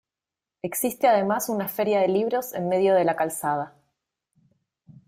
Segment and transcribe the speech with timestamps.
[0.63, 3.75] Existe, además, una feria de libros en medio de la calzada.